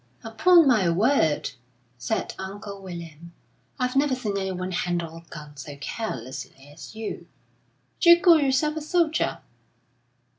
"Upon 0.23 0.67
my 0.67 0.89
word," 0.89 1.51
said 1.99 2.33
Uncle 2.39 2.81
William, 2.81 3.33
"I've 3.77 3.95
never 3.95 4.15
seen 4.15 4.35
anyone 4.35 4.71
handle 4.71 5.17
a 5.17 5.21
gun 5.29 5.55
so 5.57 5.77
carelessly 5.79 6.69
as 6.73 6.95
you. 6.95 7.27
D'you 7.99 8.19
call 8.19 8.39
yourself 8.41 8.75
a 8.77 8.81
soldier?" 8.81 9.37